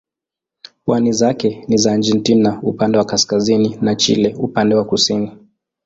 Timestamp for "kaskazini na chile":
3.05-4.35